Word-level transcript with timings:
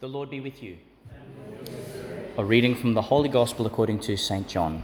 The 0.00 0.08
Lord 0.08 0.30
be 0.30 0.40
with 0.40 0.62
you. 0.62 0.78
A 2.38 2.42
reading 2.42 2.74
from 2.74 2.94
the 2.94 3.02
Holy 3.02 3.28
Gospel 3.28 3.66
according 3.66 3.98
to 4.00 4.16
St. 4.16 4.48
John. 4.48 4.82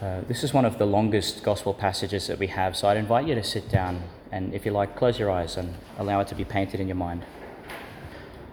Uh, 0.00 0.20
this 0.28 0.44
is 0.44 0.54
one 0.54 0.64
of 0.64 0.78
the 0.78 0.86
longest 0.86 1.42
Gospel 1.42 1.74
passages 1.74 2.28
that 2.28 2.38
we 2.38 2.46
have, 2.46 2.76
so 2.76 2.86
I'd 2.86 2.96
invite 2.96 3.26
you 3.26 3.34
to 3.34 3.42
sit 3.42 3.68
down 3.68 4.04
and, 4.30 4.54
if 4.54 4.64
you 4.64 4.70
like, 4.70 4.94
close 4.94 5.18
your 5.18 5.32
eyes 5.32 5.56
and 5.56 5.74
allow 5.98 6.20
it 6.20 6.28
to 6.28 6.36
be 6.36 6.44
painted 6.44 6.78
in 6.78 6.86
your 6.86 6.94
mind. 6.94 7.24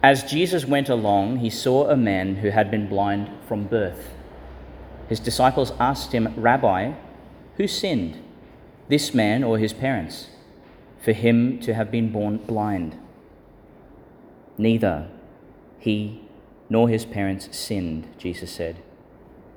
As 0.01 0.23
Jesus 0.23 0.65
went 0.65 0.89
along, 0.89 1.37
he 1.37 1.51
saw 1.51 1.87
a 1.87 1.95
man 1.95 2.37
who 2.37 2.49
had 2.49 2.71
been 2.71 2.89
blind 2.89 3.29
from 3.47 3.65
birth. 3.65 4.09
His 5.09 5.19
disciples 5.19 5.73
asked 5.79 6.11
him, 6.11 6.33
Rabbi, 6.35 6.93
who 7.57 7.67
sinned, 7.67 8.17
this 8.87 9.13
man 9.13 9.43
or 9.43 9.59
his 9.59 9.73
parents, 9.73 10.31
for 10.99 11.11
him 11.11 11.59
to 11.59 11.75
have 11.75 11.91
been 11.91 12.11
born 12.11 12.37
blind? 12.37 12.97
Neither 14.59 15.07
he 15.79 16.19
nor 16.69 16.89
his 16.89 17.05
parents 17.05 17.47
sinned, 17.57 18.07
Jesus 18.17 18.51
said. 18.51 18.75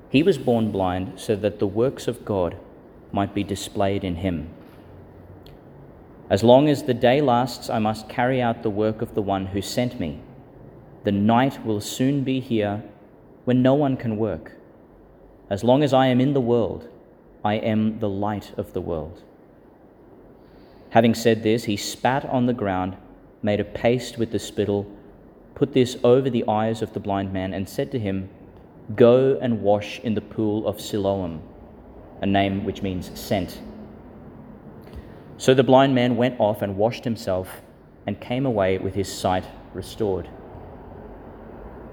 He 0.09 0.23
was 0.23 0.37
born 0.37 0.71
blind 0.71 1.19
so 1.19 1.35
that 1.35 1.59
the 1.59 1.67
works 1.67 2.07
of 2.07 2.23
God 2.23 2.55
might 3.11 3.35
be 3.35 3.43
displayed 3.43 4.05
in 4.05 4.15
him. 4.15 4.49
As 6.29 6.41
long 6.41 6.69
as 6.69 6.83
the 6.83 6.93
day 6.93 7.19
lasts, 7.19 7.69
I 7.69 7.79
must 7.79 8.07
carry 8.07 8.41
out 8.41 8.63
the 8.63 8.69
work 8.69 9.01
of 9.01 9.13
the 9.13 9.21
one 9.21 9.47
who 9.47 9.61
sent 9.61 9.99
me. 9.99 10.21
The 11.03 11.11
night 11.11 11.65
will 11.65 11.81
soon 11.81 12.23
be 12.23 12.39
here 12.39 12.81
when 13.43 13.61
no 13.61 13.73
one 13.73 13.97
can 13.97 14.15
work. 14.15 14.53
As 15.49 15.65
long 15.65 15.83
as 15.83 15.93
I 15.93 16.07
am 16.07 16.21
in 16.21 16.33
the 16.33 16.39
world, 16.39 16.87
I 17.43 17.55
am 17.55 17.99
the 17.99 18.09
light 18.09 18.53
of 18.55 18.71
the 18.71 18.81
world. 18.81 19.21
Having 20.91 21.15
said 21.15 21.43
this, 21.43 21.65
he 21.65 21.75
spat 21.75 22.23
on 22.23 22.45
the 22.45 22.53
ground 22.53 22.95
made 23.43 23.59
a 23.59 23.65
paste 23.65 24.17
with 24.17 24.31
the 24.31 24.39
spittle, 24.39 24.89
put 25.55 25.73
this 25.73 25.97
over 26.03 26.29
the 26.29 26.45
eyes 26.47 26.81
of 26.81 26.93
the 26.93 26.99
blind 26.99 27.31
man, 27.31 27.53
and 27.53 27.67
said 27.67 27.91
to 27.91 27.99
him, 27.99 28.29
Go 28.95 29.37
and 29.41 29.61
wash 29.61 29.99
in 29.99 30.13
the 30.13 30.21
pool 30.21 30.67
of 30.67 30.81
Siloam, 30.81 31.41
a 32.21 32.25
name 32.25 32.65
which 32.65 32.81
means 32.81 33.17
sent. 33.19 33.61
So 35.37 35.53
the 35.53 35.63
blind 35.63 35.95
man 35.95 36.15
went 36.15 36.39
off 36.39 36.61
and 36.61 36.77
washed 36.77 37.03
himself 37.03 37.61
and 38.05 38.19
came 38.19 38.45
away 38.45 38.77
with 38.77 38.93
his 38.95 39.11
sight 39.11 39.45
restored. 39.73 40.29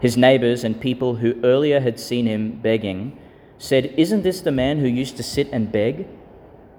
His 0.01 0.17
neighbors 0.17 0.65
and 0.65 0.81
people 0.81 1.17
who 1.17 1.41
earlier 1.45 1.81
had 1.81 2.01
seen 2.01 2.27
him 2.27 2.61
begging 2.61 3.19
said, 3.59 3.95
Isn't 3.97 4.23
this 4.23 4.41
the 4.41 4.51
man 4.51 4.79
who 4.79 4.87
used 4.87 5.17
to 5.19 5.23
sit 5.23 5.49
and 5.53 5.71
beg? 5.71 6.07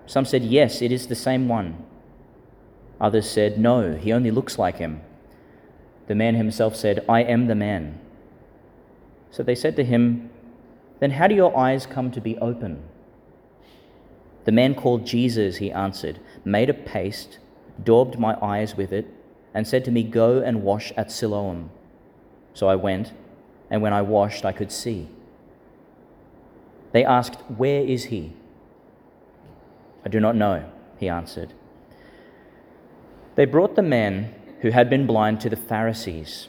Some 0.08 0.26
said, 0.26 0.44
Yes, 0.44 0.82
it 0.82 0.92
is 0.92 1.08
the 1.08 1.16
same 1.16 1.48
one. 1.48 1.86
Others 3.00 3.30
said, 3.30 3.60
No, 3.60 3.94
he 3.94 4.12
only 4.12 4.32
looks 4.32 4.58
like 4.58 4.78
him. 4.78 5.02
The 6.08 6.16
man 6.16 6.36
himself 6.36 6.76
said, 6.76 7.06
I 7.08 7.24
am 7.24 7.48
the 7.48 7.56
man. 7.56 8.00
So 9.30 9.44
they 9.44 9.56
said 9.56 9.76
to 9.78 9.84
him, 9.84 10.30
Then 11.00 11.12
how 11.12 11.28
do 11.28 11.36
your 11.36 11.58
eyes 11.58 11.86
come 11.86 12.12
to 12.12 12.22
be 12.22 12.38
open? 12.40 12.84
The 14.44 14.52
man 14.52 14.76
called 14.76 15.06
Jesus, 15.06 15.58
he 15.58 15.72
answered, 15.72 16.20
made 16.44 16.70
a 16.70 16.74
paste, 16.74 17.38
daubed 17.84 18.18
my 18.18 18.36
eyes 18.42 18.76
with 18.76 18.92
it, 18.92 19.08
and 19.54 19.68
said 19.68 19.86
to 19.86 19.92
me, 19.92 20.04
Go 20.04 20.40
and 20.40 20.64
wash 20.64 20.92
at 20.98 21.12
Siloam. 21.12 21.70
So 22.54 22.68
I 22.68 22.76
went, 22.76 23.14
and 23.70 23.82
when 23.82 23.94
I 23.94 24.02
washed, 24.02 24.44
I 24.44 24.52
could 24.52 24.72
see. 24.72 25.08
They 26.92 27.06
asked, 27.06 27.36
Where 27.58 27.82
is 27.82 28.06
he? 28.06 28.34
I 30.06 30.10
do 30.10 30.20
not 30.20 30.36
know, 30.36 30.70
he 30.98 31.08
answered. 31.08 31.54
They 33.36 33.46
brought 33.46 33.76
the 33.76 33.82
man 33.82 34.34
who 34.62 34.70
had 34.72 34.90
been 34.90 35.08
blind 35.08 35.42
to 35.42 35.50
the 35.50 35.56
Pharisees. 35.56 36.48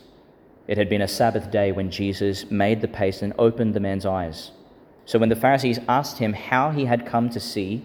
It 0.67 0.79
had 0.79 0.89
been 0.89 1.03
a 1.03 1.09
Sabbath 1.09 1.51
day 1.51 1.73
when 1.73 1.91
Jesus 1.91 2.51
made 2.51 2.81
the 2.81 2.89
paste 2.89 3.23
and 3.23 3.33
opened 3.39 3.75
the 3.75 3.81
man's 3.81 4.07
eyes. 4.07 4.53
So 5.05 5.19
when 5.19 5.29
the 5.29 5.37
Pharisees 5.37 5.81
asked 5.89 6.19
him 6.19 6.33
how 6.33 6.71
he 6.71 6.85
had 6.85 7.07
come 7.07 7.29
to 7.31 7.41
see, 7.41 7.85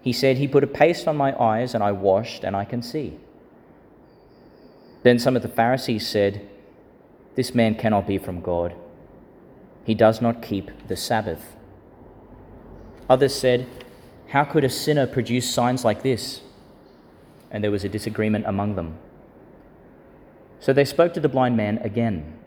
he 0.00 0.12
said, 0.12 0.38
He 0.38 0.48
put 0.48 0.64
a 0.64 0.68
paste 0.68 1.06
on 1.06 1.16
my 1.16 1.38
eyes, 1.38 1.74
and 1.74 1.84
I 1.84 1.92
washed, 1.92 2.44
and 2.44 2.56
I 2.56 2.64
can 2.64 2.82
see. 2.82 3.18
Then 5.02 5.18
some 5.18 5.36
of 5.36 5.42
the 5.42 5.48
Pharisees 5.48 6.06
said, 6.06 6.48
This 7.34 7.54
man 7.54 7.74
cannot 7.74 8.06
be 8.06 8.16
from 8.16 8.40
God. 8.40 8.74
He 9.84 9.94
does 9.94 10.22
not 10.22 10.42
keep 10.42 10.70
the 10.88 10.96
Sabbath. 10.96 11.56
Others 13.10 13.34
said, 13.34 13.66
How 14.28 14.44
could 14.44 14.64
a 14.64 14.70
sinner 14.70 15.06
produce 15.06 15.52
signs 15.52 15.84
like 15.84 16.02
this? 16.02 16.42
and 17.50 17.64
there 17.64 17.70
was 17.70 17.84
a 17.84 17.88
disagreement 17.88 18.44
among 18.46 18.74
them. 18.74 18.98
So 20.60 20.72
they 20.72 20.84
spoke 20.84 21.14
to 21.14 21.20
the 21.20 21.28
blind 21.28 21.56
man 21.56 21.78
again. 21.78 22.38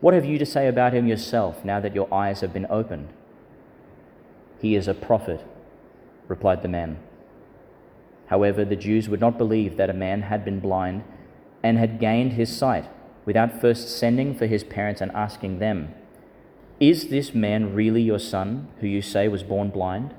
What 0.00 0.14
have 0.14 0.24
you 0.24 0.38
to 0.38 0.46
say 0.46 0.68
about 0.68 0.92
him 0.92 1.06
yourself 1.06 1.64
now 1.64 1.80
that 1.80 1.94
your 1.94 2.12
eyes 2.12 2.40
have 2.40 2.52
been 2.52 2.66
opened? 2.68 3.08
He 4.60 4.74
is 4.74 4.88
a 4.88 4.94
prophet, 4.94 5.44
replied 6.28 6.62
the 6.62 6.68
man. 6.68 6.98
However, 8.26 8.64
the 8.64 8.76
Jews 8.76 9.08
would 9.08 9.20
not 9.20 9.38
believe 9.38 9.76
that 9.76 9.90
a 9.90 9.94
man 9.94 10.22
had 10.22 10.44
been 10.44 10.60
blind 10.60 11.04
and 11.62 11.78
had 11.78 12.00
gained 12.00 12.32
his 12.32 12.54
sight 12.54 12.88
without 13.24 13.60
first 13.60 13.98
sending 13.98 14.34
for 14.34 14.46
his 14.46 14.64
parents 14.64 15.00
and 15.00 15.10
asking 15.12 15.58
them, 15.58 15.94
Is 16.78 17.08
this 17.08 17.34
man 17.34 17.74
really 17.74 18.02
your 18.02 18.18
son, 18.18 18.68
who 18.80 18.86
you 18.86 19.02
say 19.02 19.28
was 19.28 19.42
born 19.42 19.70
blind? 19.70 20.14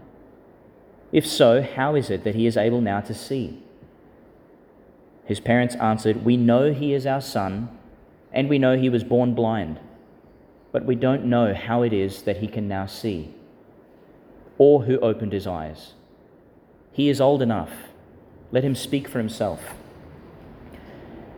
If 1.11 1.25
so, 1.25 1.61
how 1.61 1.95
is 1.95 2.09
it 2.09 2.23
that 2.23 2.35
he 2.35 2.47
is 2.47 2.57
able 2.57 2.81
now 2.81 3.01
to 3.01 3.13
see? 3.13 3.63
His 5.27 5.41
parents 5.41 5.75
answered, 5.75 6.23
We 6.23 6.37
know 6.37 6.71
he 6.71 6.93
is 6.93 7.05
our 7.05 7.19
son, 7.19 7.69
and 8.31 8.47
we 8.47 8.57
know 8.57 8.77
he 8.77 8.89
was 8.89 9.03
born 9.03 9.35
blind, 9.35 9.77
but 10.71 10.85
we 10.85 10.95
don't 10.95 11.25
know 11.25 11.53
how 11.53 11.81
it 11.81 11.91
is 11.91 12.21
that 12.21 12.37
he 12.37 12.47
can 12.47 12.67
now 12.69 12.85
see, 12.85 13.33
or 14.57 14.83
who 14.83 14.97
opened 14.99 15.33
his 15.33 15.45
eyes. 15.45 15.93
He 16.93 17.09
is 17.09 17.19
old 17.19 17.41
enough. 17.41 17.71
Let 18.51 18.63
him 18.63 18.73
speak 18.73 19.09
for 19.09 19.17
himself. 19.17 19.75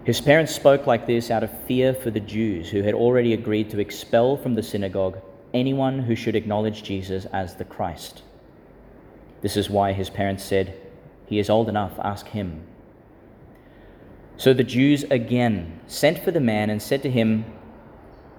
His 0.04 0.22
parents 0.22 0.54
spoke 0.54 0.86
like 0.86 1.08
this 1.08 1.32
out 1.32 1.44
of 1.44 1.64
fear 1.64 1.94
for 1.96 2.12
the 2.12 2.20
Jews, 2.20 2.70
who 2.70 2.84
had 2.84 2.94
already 2.94 3.34
agreed 3.34 3.72
to 3.72 3.80
expel 3.80 4.38
from 4.38 4.54
the 4.54 4.64
synagogue 4.64 5.20
anyone 5.52 6.00
who 6.00 6.16
should 6.16 6.36
acknowledge 6.36 6.84
Jesus 6.84 7.26
as 7.26 7.56
the 7.56 7.66
Christ. 7.66 8.22
This 9.42 9.58
is 9.58 9.70
why 9.70 9.94
his 9.94 10.12
parents 10.12 10.44
said, 10.44 10.76
He 11.26 11.40
is 11.40 11.50
old 11.50 11.70
enough, 11.70 11.94
ask 12.00 12.28
him. 12.28 12.64
So 14.40 14.54
the 14.54 14.64
Jews 14.64 15.04
again 15.12 15.82
sent 15.86 16.18
for 16.18 16.32
the 16.32 16.40
man 16.40 16.70
and 16.70 16.82
said 16.82 17.04
to 17.04 17.12
him, 17.12 17.44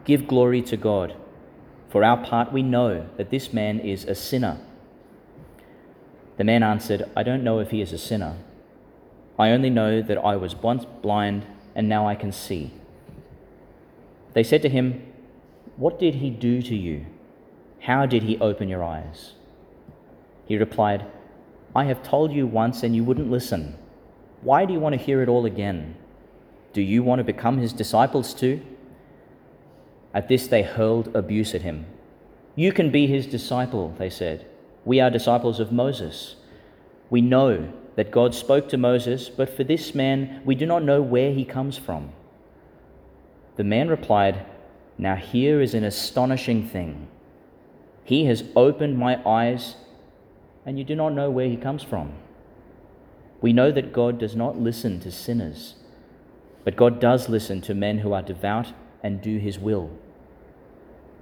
Give 0.07 0.27
glory 0.27 0.63
to 0.63 0.79
God. 0.79 1.15
For 1.91 2.03
our 2.03 2.17
part, 2.17 2.55
we 2.55 2.63
know 2.63 3.07
that 3.19 3.29
this 3.29 3.53
man 3.53 3.79
is 3.81 4.07
a 4.07 4.15
sinner. 4.15 4.59
The 6.39 6.45
man 6.45 6.63
answered, 6.63 7.05
I 7.15 7.23
don't 7.23 7.45
know 7.45 7.59
if 7.59 7.71
he 7.71 7.83
is 7.83 7.93
a 7.93 7.99
sinner. 7.99 8.39
I 9.39 9.51
only 9.51 9.69
know 9.69 10.01
that 10.01 10.17
I 10.17 10.37
was 10.37 10.55
once 10.55 10.87
blind 11.03 11.45
and 11.75 11.87
now 11.87 12.09
I 12.09 12.15
can 12.15 12.33
see. 12.33 12.73
They 14.33 14.43
said 14.43 14.63
to 14.63 14.71
him, 14.71 15.03
What 15.77 15.99
did 15.99 16.15
he 16.15 16.31
do 16.31 16.63
to 16.63 16.75
you? 16.75 17.05
How 17.81 18.07
did 18.07 18.23
he 18.23 18.39
open 18.39 18.71
your 18.71 18.83
eyes? 18.83 19.35
He 20.47 20.57
replied, 20.57 21.05
I 21.77 21.85
have 21.85 22.03
told 22.03 22.33
you 22.33 22.47
once 22.47 22.83
and 22.83 22.97
you 22.97 23.05
wouldn't 23.05 23.31
listen. 23.31 23.77
Why 24.43 24.65
do 24.65 24.73
you 24.73 24.81
want 24.81 24.95
to 24.95 25.05
hear 25.05 25.23
it 25.23 25.29
all 25.29 25.45
again? 25.45 25.97
Do 26.73 26.81
you 26.81 27.03
want 27.03 27.19
to 27.19 27.25
become 27.25 27.59
his 27.59 27.73
disciples 27.73 28.33
too? 28.33 28.63
At 30.15 30.29
this, 30.29 30.47
they 30.47 30.63
hurled 30.63 31.15
abuse 31.15 31.55
at 31.55 31.63
him. 31.63 31.87
You 32.57 32.73
can 32.73 32.91
be 32.91 33.07
his 33.07 33.27
disciple, 33.27 33.95
they 33.99 34.11
said. 34.11 34.47
We 34.85 35.01
are 35.01 35.11
disciples 35.11 35.61
of 35.61 35.73
Moses. 35.73 36.37
We 37.11 37.21
know 37.21 37.73
that 37.97 38.11
God 38.11 38.35
spoke 38.35 38.69
to 38.71 38.79
Moses, 38.79 39.29
but 39.29 39.55
for 39.55 39.65
this 39.65 39.95
man, 39.95 40.41
we 40.45 40.55
do 40.55 40.67
not 40.67 40.83
know 40.83 41.03
where 41.03 41.33
he 41.33 41.45
comes 41.45 41.77
from. 41.77 42.13
The 43.57 43.65
man 43.65 43.89
replied, 43.89 44.47
Now 44.97 45.17
here 45.17 45.61
is 45.61 45.75
an 45.75 45.85
astonishing 45.85 46.67
thing. 46.67 47.09
He 48.05 48.25
has 48.25 48.45
opened 48.57 48.99
my 48.99 49.21
eyes, 49.29 49.77
and 50.65 50.79
you 50.79 50.85
do 50.85 50.97
not 50.97 51.13
know 51.13 51.31
where 51.31 51.49
he 51.49 51.57
comes 51.57 51.83
from. 51.83 52.15
We 53.41 53.53
know 53.53 53.71
that 53.73 53.93
God 53.93 54.19
does 54.19 54.37
not 54.37 54.59
listen 54.59 55.01
to 55.01 55.11
sinners, 55.11 55.75
but 56.65 56.77
God 56.77 57.01
does 57.01 57.29
listen 57.29 57.61
to 57.63 57.75
men 57.75 57.99
who 57.99 58.13
are 58.13 58.23
devout 58.23 58.73
and 59.03 59.23
do 59.23 59.39
his 59.39 59.59
will. 59.59 59.91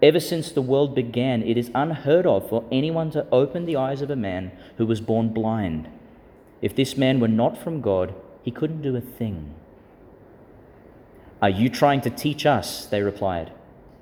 Ever 0.00 0.20
since 0.20 0.52
the 0.52 0.62
world 0.62 0.94
began, 0.94 1.42
it 1.42 1.56
is 1.56 1.70
unheard 1.74 2.26
of 2.26 2.48
for 2.48 2.64
anyone 2.70 3.10
to 3.12 3.26
open 3.30 3.66
the 3.66 3.76
eyes 3.76 4.00
of 4.00 4.10
a 4.10 4.16
man 4.16 4.52
who 4.76 4.86
was 4.86 5.00
born 5.00 5.30
blind. 5.30 5.88
If 6.62 6.74
this 6.74 6.96
man 6.96 7.20
were 7.20 7.28
not 7.28 7.58
from 7.58 7.80
God, 7.80 8.14
he 8.42 8.50
couldn't 8.50 8.82
do 8.82 8.96
a 8.96 9.00
thing. 9.00 9.54
Are 11.40 11.50
you 11.50 11.68
trying 11.68 12.00
to 12.02 12.10
teach 12.10 12.46
us? 12.46 12.86
They 12.86 13.02
replied. 13.02 13.52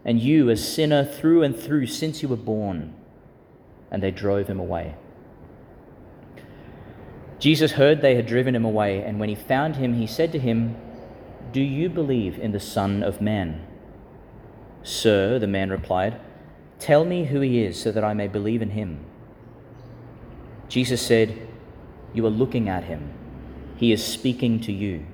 And 0.05 0.21
you, 0.21 0.49
a 0.49 0.57
sinner 0.57 1.05
through 1.05 1.43
and 1.43 1.59
through 1.59 1.87
since 1.87 2.23
you 2.23 2.29
were 2.29 2.37
born. 2.37 2.95
And 3.91 4.03
they 4.03 4.11
drove 4.11 4.49
him 4.49 4.61
away. 4.61 4.95
Jesus 7.39 7.73
heard 7.73 8.01
they 8.01 8.15
had 8.15 8.27
driven 8.27 8.55
him 8.55 8.65
away, 8.65 9.03
and 9.03 9.21
when 9.21 9.29
he 9.29 9.35
found 9.35 9.77
him, 9.77 9.95
he 9.95 10.07
said 10.07 10.33
to 10.33 10.39
him, 10.39 10.77
Do 11.53 11.61
you 11.61 11.89
believe 11.89 12.39
in 12.39 12.53
the 12.53 12.61
Son 12.61 13.03
of 13.03 13.21
Man? 13.21 13.67
Sir, 14.83 15.39
the 15.39 15.47
man 15.47 15.71
replied, 15.71 16.19
Tell 16.79 17.05
me 17.05 17.25
who 17.25 17.41
he 17.41 17.63
is 17.63 17.81
so 17.81 17.91
that 17.93 18.05
I 18.05 18.15
may 18.15 18.29
believe 18.29 18.63
in 18.63 18.71
him. 18.71 19.05
Jesus 20.69 21.03
said, 21.03 21.49
You 22.15 22.25
are 22.27 22.31
looking 22.31 22.69
at 22.69 22.85
him. 22.85 23.13
He 23.77 23.93
is 23.93 24.05
speaking 24.05 24.61
to 24.61 24.73
you. 24.73 25.05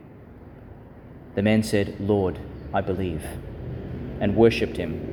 The 1.34 1.42
man 1.42 1.62
said, 1.62 1.96
Lord, 1.98 2.38
I 2.72 2.80
believe, 2.80 3.24
and 4.20 4.36
worshipped 4.36 4.76
him. 4.76 5.08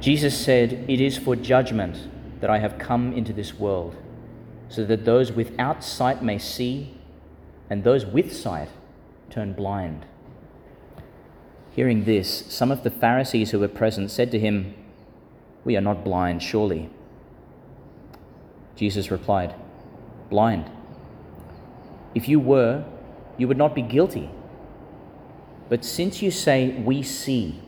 Jesus 0.00 0.36
said, 0.38 0.84
It 0.86 1.00
is 1.00 1.16
for 1.16 1.34
judgment 1.34 2.08
that 2.40 2.50
I 2.50 2.58
have 2.58 2.78
come 2.78 3.12
into 3.14 3.32
this 3.32 3.54
world, 3.58 3.96
so 4.68 4.84
that 4.84 5.04
those 5.04 5.32
without 5.32 5.84
sight 5.84 6.22
may 6.22 6.38
see, 6.38 6.94
and 7.70 7.84
those 7.84 8.04
with 8.04 8.34
sight 8.34 8.68
turn 9.30 9.52
blind. 9.52 10.06
Hearing 11.72 12.04
this, 12.04 12.44
some 12.48 12.70
of 12.70 12.84
the 12.84 12.90
Pharisees 12.90 13.50
who 13.50 13.58
were 13.58 13.68
present 13.68 14.10
said 14.10 14.30
to 14.30 14.38
him, 14.38 14.74
We 15.64 15.76
are 15.76 15.80
not 15.80 16.04
blind, 16.04 16.42
surely. 16.42 16.88
Jesus 18.76 19.10
replied, 19.10 19.54
Blind. 20.30 20.70
If 22.14 22.28
you 22.28 22.38
were, 22.38 22.84
you 23.36 23.48
would 23.48 23.58
not 23.58 23.74
be 23.74 23.82
guilty. 23.82 24.30
But 25.68 25.84
since 25.84 26.22
you 26.22 26.30
say, 26.30 26.70
We 26.84 27.02
see, 27.02 27.60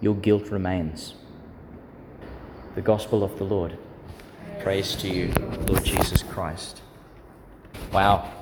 your 0.00 0.14
guilt 0.14 0.50
remains. 0.50 1.14
The 2.74 2.82
Gospel 2.82 3.24
of 3.24 3.38
the 3.38 3.44
Lord. 3.44 3.78
Praise 4.60 4.94
to 4.96 5.08
you, 5.08 5.32
Lord 5.66 5.84
Jesus 5.84 6.22
Christ. 6.22 6.80
Wow. 7.92 8.32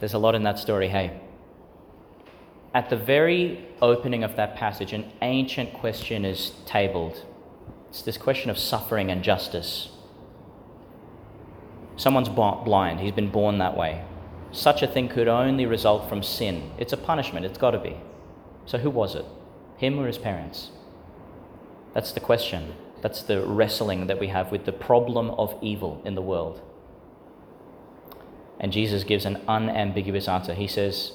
There's 0.00 0.14
a 0.14 0.18
lot 0.18 0.34
in 0.34 0.42
that 0.44 0.58
story, 0.58 0.88
hey? 0.88 1.20
At 2.74 2.90
the 2.90 2.96
very 2.96 3.66
opening 3.82 4.24
of 4.24 4.36
that 4.36 4.56
passage, 4.56 4.92
an 4.92 5.10
ancient 5.22 5.74
question 5.74 6.24
is 6.24 6.52
tabled. 6.66 7.24
It's 7.90 8.02
this 8.02 8.16
question 8.16 8.50
of 8.50 8.58
suffering 8.58 9.10
and 9.10 9.22
justice. 9.22 9.90
Someone's 11.96 12.28
blind, 12.28 13.00
he's 13.00 13.12
been 13.12 13.30
born 13.30 13.58
that 13.58 13.76
way. 13.76 14.04
Such 14.52 14.82
a 14.82 14.86
thing 14.86 15.08
could 15.08 15.28
only 15.28 15.66
result 15.66 16.08
from 16.08 16.22
sin. 16.22 16.70
It's 16.78 16.92
a 16.92 16.96
punishment, 16.96 17.44
it's 17.44 17.58
got 17.58 17.72
to 17.72 17.78
be. 17.78 17.96
So, 18.66 18.78
who 18.78 18.90
was 18.90 19.14
it? 19.14 19.24
Him 19.76 19.98
or 19.98 20.06
his 20.06 20.18
parents? 20.18 20.70
That's 21.94 22.12
the 22.12 22.20
question. 22.20 22.74
That's 23.00 23.22
the 23.22 23.46
wrestling 23.46 24.06
that 24.08 24.18
we 24.18 24.28
have 24.28 24.50
with 24.50 24.64
the 24.64 24.72
problem 24.72 25.30
of 25.30 25.56
evil 25.62 26.02
in 26.04 26.14
the 26.14 26.22
world. 26.22 26.60
And 28.60 28.72
Jesus 28.72 29.04
gives 29.04 29.24
an 29.24 29.40
unambiguous 29.46 30.28
answer. 30.28 30.54
He 30.54 30.66
says, 30.66 31.12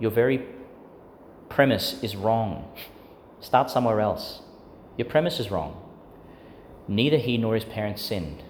Your 0.00 0.10
very 0.10 0.46
premise 1.48 2.02
is 2.02 2.16
wrong. 2.16 2.72
Start 3.40 3.70
somewhere 3.70 4.00
else. 4.00 4.40
Your 4.96 5.06
premise 5.06 5.38
is 5.38 5.50
wrong. 5.50 5.80
Neither 6.88 7.18
he 7.18 7.36
nor 7.36 7.54
his 7.54 7.64
parents 7.64 8.02
sinned. 8.02 8.42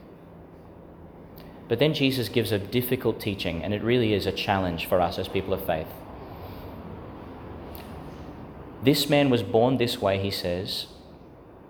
But 1.69 1.79
then 1.79 1.95
Jesus 1.95 2.29
gives 2.29 2.53
a 2.53 2.59
difficult 2.59 3.21
teaching, 3.21 3.63
and 3.65 3.73
it 3.73 3.83
really 3.83 4.13
is 4.13 4.27
a 4.27 4.33
challenge 4.33 4.87
for 4.87 5.01
us 5.01 5.19
as 5.19 5.29
people 5.29 5.55
of 5.55 5.65
faith. 5.65 5.89
This 8.83 9.09
man 9.09 9.31
was 9.31 9.43
born 9.43 9.79
this 9.79 10.01
way, 10.01 10.19
he 10.19 10.31
says, 10.31 10.87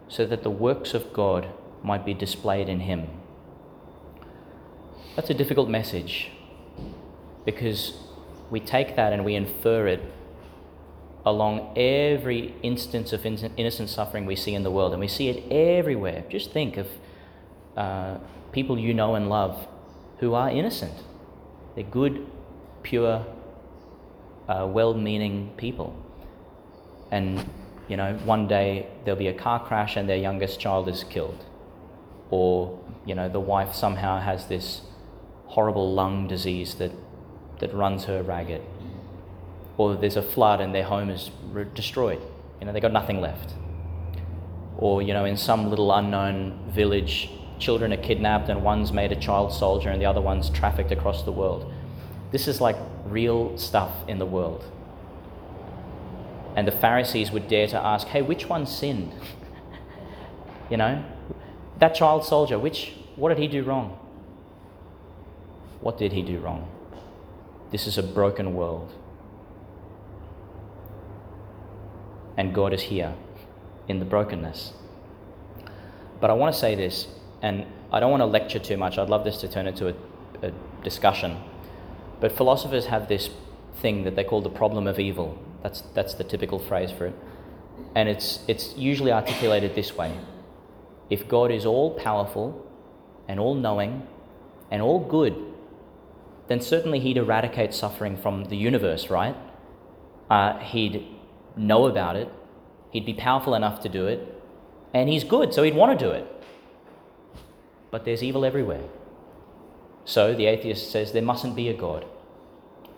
so 0.08 0.26
that 0.26 0.42
the 0.42 0.50
works 0.50 0.94
of 0.94 1.12
God 1.12 1.48
might 1.82 2.04
be 2.04 2.14
displayed 2.14 2.68
in 2.68 2.80
him. 2.80 3.08
That's 5.16 5.30
a 5.30 5.34
difficult 5.34 5.68
message 5.68 6.30
because 7.44 7.94
we 8.50 8.60
take 8.60 8.96
that 8.96 9.12
and 9.12 9.24
we 9.24 9.34
infer 9.34 9.86
it 9.86 10.02
along 11.26 11.72
every 11.76 12.54
instance 12.62 13.12
of 13.12 13.24
innocent 13.24 13.88
suffering 13.88 14.26
we 14.26 14.36
see 14.36 14.54
in 14.54 14.62
the 14.62 14.70
world, 14.70 14.92
and 14.92 15.00
we 15.00 15.08
see 15.08 15.28
it 15.28 15.50
everywhere. 15.50 16.24
Just 16.28 16.52
think 16.52 16.76
of 16.76 16.86
uh, 17.76 18.18
people 18.52 18.78
you 18.78 18.92
know 18.92 19.14
and 19.14 19.28
love 19.28 19.66
who 20.18 20.34
are 20.34 20.50
innocent. 20.50 20.92
They're 21.74 21.84
good, 21.84 22.26
pure, 22.82 23.24
uh, 24.48 24.66
well 24.70 24.94
meaning 24.94 25.52
people. 25.56 25.96
And, 27.10 27.48
you 27.88 27.96
know, 27.96 28.14
one 28.24 28.48
day 28.48 28.86
there'll 29.04 29.18
be 29.18 29.28
a 29.28 29.34
car 29.34 29.64
crash 29.64 29.96
and 29.96 30.08
their 30.08 30.16
youngest 30.16 30.58
child 30.58 30.88
is 30.88 31.04
killed. 31.04 31.44
Or, 32.30 32.78
you 33.04 33.14
know, 33.14 33.28
the 33.28 33.40
wife 33.40 33.74
somehow 33.74 34.20
has 34.20 34.46
this 34.46 34.80
horrible 35.46 35.92
lung 35.92 36.26
disease 36.26 36.74
that, 36.76 36.92
that 37.60 37.72
runs 37.74 38.04
her 38.04 38.22
ragged. 38.22 38.62
Or 39.76 39.96
there's 39.96 40.16
a 40.16 40.22
flood 40.22 40.60
and 40.60 40.74
their 40.74 40.84
home 40.84 41.10
is 41.10 41.30
re- 41.50 41.66
destroyed. 41.74 42.20
You 42.60 42.66
know, 42.66 42.72
they've 42.72 42.82
got 42.82 42.92
nothing 42.92 43.20
left. 43.20 43.54
Or, 44.78 45.02
you 45.02 45.12
know, 45.12 45.24
in 45.24 45.36
some 45.36 45.68
little 45.68 45.92
unknown 45.92 46.70
village, 46.70 47.30
children 47.58 47.92
are 47.92 47.98
kidnapped 47.98 48.48
and 48.48 48.62
one's 48.62 48.92
made 48.92 49.12
a 49.12 49.16
child 49.16 49.52
soldier 49.52 49.90
and 49.90 50.00
the 50.00 50.06
other 50.06 50.20
one's 50.20 50.50
trafficked 50.50 50.90
across 50.90 51.22
the 51.22 51.32
world. 51.32 51.72
This 52.32 52.48
is 52.48 52.60
like 52.60 52.76
real 53.04 53.56
stuff 53.58 53.92
in 54.08 54.18
the 54.18 54.26
world. 54.26 54.64
And 56.56 56.68
the 56.68 56.72
Pharisees 56.72 57.30
would 57.32 57.48
dare 57.48 57.66
to 57.68 57.78
ask, 57.78 58.06
hey, 58.08 58.22
which 58.22 58.48
one 58.48 58.66
sinned? 58.66 59.12
you 60.70 60.76
know, 60.76 61.04
that 61.78 61.94
child 61.94 62.24
soldier, 62.24 62.58
which, 62.58 62.92
what 63.16 63.30
did 63.30 63.38
he 63.38 63.48
do 63.48 63.62
wrong? 63.62 63.98
What 65.80 65.98
did 65.98 66.12
he 66.12 66.22
do 66.22 66.38
wrong? 66.38 66.68
This 67.70 67.86
is 67.86 67.98
a 67.98 68.02
broken 68.02 68.54
world. 68.54 68.92
And 72.36 72.54
God 72.54 72.72
is 72.72 72.82
here 72.82 73.14
in 73.88 73.98
the 73.98 74.04
brokenness. 74.04 74.72
But 76.20 76.30
I 76.30 76.34
want 76.34 76.54
to 76.54 76.58
say 76.58 76.74
this 76.74 77.08
and 77.42 77.66
I 77.92 78.00
don't 78.00 78.10
want 78.10 78.22
to 78.22 78.26
lecture 78.26 78.58
too 78.58 78.76
much. 78.76 78.96
I'd 78.96 79.10
love 79.10 79.24
this 79.24 79.38
to 79.42 79.48
turn 79.48 79.66
into 79.66 79.88
a, 79.88 79.94
a 80.42 80.52
discussion. 80.82 81.36
But 82.20 82.32
philosophers 82.32 82.86
have 82.86 83.08
this 83.08 83.28
thing 83.76 84.04
that 84.04 84.16
they 84.16 84.24
call 84.24 84.40
the 84.40 84.48
problem 84.48 84.86
of 84.86 84.98
evil. 84.98 85.38
That's, 85.64 85.80
that's 85.94 86.14
the 86.14 86.22
typical 86.22 86.60
phrase 86.60 86.92
for 86.92 87.06
it. 87.06 87.14
And 87.96 88.08
it's, 88.08 88.44
it's 88.46 88.76
usually 88.76 89.10
articulated 89.10 89.74
this 89.74 89.96
way 89.96 90.16
If 91.10 91.26
God 91.26 91.50
is 91.50 91.66
all 91.66 91.90
powerful 91.94 92.64
and 93.26 93.40
all 93.40 93.56
knowing 93.56 94.06
and 94.70 94.80
all 94.80 95.00
good, 95.00 95.34
then 96.46 96.60
certainly 96.60 97.00
He'd 97.00 97.16
eradicate 97.16 97.74
suffering 97.74 98.16
from 98.16 98.44
the 98.44 98.56
universe, 98.56 99.10
right? 99.10 99.34
Uh, 100.30 100.58
he'd 100.58 101.04
know 101.56 101.86
about 101.86 102.14
it, 102.14 102.28
He'd 102.92 103.06
be 103.06 103.14
powerful 103.14 103.56
enough 103.56 103.80
to 103.80 103.88
do 103.88 104.06
it, 104.06 104.40
and 104.92 105.08
He's 105.08 105.24
good, 105.24 105.52
so 105.52 105.64
He'd 105.64 105.74
want 105.74 105.98
to 105.98 106.04
do 106.04 106.12
it 106.12 106.30
but 107.94 108.04
there's 108.04 108.24
evil 108.24 108.44
everywhere. 108.44 108.82
So 110.04 110.34
the 110.34 110.46
atheist 110.46 110.90
says 110.90 111.12
there 111.12 111.22
mustn't 111.22 111.54
be 111.54 111.68
a 111.68 111.72
God. 111.72 112.04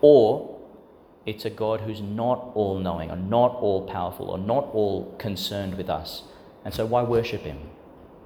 Or 0.00 0.56
it's 1.26 1.45
a 1.45 1.50
God 1.50 1.80
who's 1.80 2.00
not 2.00 2.52
all 2.54 2.78
knowing, 2.78 3.11
or 3.11 3.16
not 3.16 3.56
all 3.56 3.87
powerful, 3.87 4.30
or 4.30 4.38
not 4.38 4.71
all 4.73 5.14
concerned 5.18 5.76
with 5.76 5.90
us. 5.90 6.23
And 6.64 6.73
so 6.73 6.87
why 6.87 7.02
worship 7.02 7.42
him? 7.42 7.59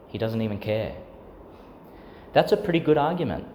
He 0.06 0.18
doesn't 0.18 0.42
even 0.42 0.58
care. 0.58 0.94
That's 2.34 2.52
a 2.52 2.56
pretty 2.56 2.80
good 2.80 2.98
argument. 2.98 3.46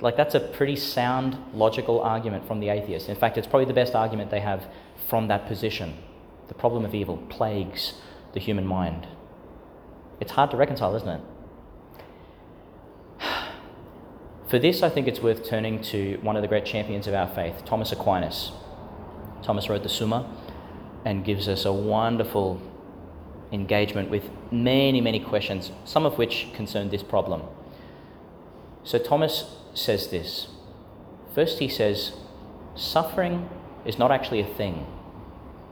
Like, 0.00 0.16
that's 0.16 0.34
a 0.34 0.40
pretty 0.40 0.76
sound, 0.76 1.36
logical 1.52 2.00
argument 2.00 2.46
from 2.46 2.60
the 2.60 2.68
atheist. 2.68 3.08
In 3.08 3.16
fact, 3.16 3.36
it's 3.36 3.46
probably 3.46 3.66
the 3.66 3.74
best 3.74 3.94
argument 3.94 4.30
they 4.30 4.40
have 4.40 4.66
from 5.08 5.28
that 5.28 5.46
position. 5.46 5.96
The 6.48 6.54
problem 6.54 6.84
of 6.84 6.94
evil 6.94 7.16
plagues 7.28 7.94
the 8.34 8.40
human 8.40 8.66
mind. 8.66 9.06
It's 10.20 10.32
hard 10.32 10.50
to 10.50 10.56
reconcile, 10.56 10.94
isn't 10.96 11.08
it? 11.08 11.20
For 14.54 14.60
this, 14.60 14.84
I 14.84 14.88
think 14.88 15.08
it's 15.08 15.18
worth 15.18 15.44
turning 15.44 15.82
to 15.90 16.16
one 16.22 16.36
of 16.36 16.42
the 16.42 16.46
great 16.46 16.64
champions 16.64 17.08
of 17.08 17.14
our 17.14 17.26
faith, 17.26 17.64
Thomas 17.64 17.90
Aquinas. 17.90 18.52
Thomas 19.42 19.68
wrote 19.68 19.82
the 19.82 19.88
Summa 19.88 20.32
and 21.04 21.24
gives 21.24 21.48
us 21.48 21.64
a 21.64 21.72
wonderful 21.72 22.62
engagement 23.50 24.10
with 24.10 24.30
many, 24.52 25.00
many 25.00 25.18
questions, 25.18 25.72
some 25.84 26.06
of 26.06 26.18
which 26.18 26.52
concern 26.54 26.90
this 26.90 27.02
problem. 27.02 27.42
So 28.84 28.96
Thomas 28.96 29.56
says 29.74 30.10
this. 30.10 30.46
First, 31.34 31.58
he 31.58 31.66
says, 31.66 32.12
suffering 32.76 33.50
is 33.84 33.98
not 33.98 34.12
actually 34.12 34.38
a 34.38 34.46
thing, 34.46 34.86